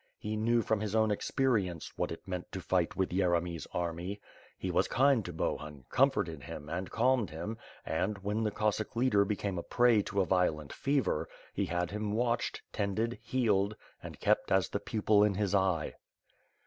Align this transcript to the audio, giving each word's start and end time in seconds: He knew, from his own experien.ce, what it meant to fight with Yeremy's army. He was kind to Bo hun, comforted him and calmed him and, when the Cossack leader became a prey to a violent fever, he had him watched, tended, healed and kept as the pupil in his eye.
He 0.17 0.35
knew, 0.35 0.63
from 0.63 0.79
his 0.79 0.95
own 0.95 1.09
experien.ce, 1.09 1.93
what 1.95 2.11
it 2.11 2.27
meant 2.27 2.51
to 2.53 2.59
fight 2.59 2.95
with 2.95 3.11
Yeremy's 3.11 3.67
army. 3.71 4.19
He 4.57 4.71
was 4.71 4.87
kind 4.87 5.23
to 5.25 5.31
Bo 5.31 5.57
hun, 5.57 5.85
comforted 5.91 6.41
him 6.41 6.69
and 6.69 6.89
calmed 6.89 7.29
him 7.29 7.59
and, 7.85 8.17
when 8.17 8.43
the 8.43 8.49
Cossack 8.49 8.95
leader 8.95 9.23
became 9.25 9.59
a 9.59 9.61
prey 9.61 10.01
to 10.01 10.19
a 10.21 10.25
violent 10.25 10.73
fever, 10.73 11.29
he 11.53 11.65
had 11.67 11.91
him 11.91 12.13
watched, 12.13 12.63
tended, 12.73 13.19
healed 13.21 13.75
and 14.01 14.19
kept 14.19 14.51
as 14.51 14.69
the 14.69 14.79
pupil 14.79 15.23
in 15.23 15.35
his 15.35 15.53
eye. 15.53 15.93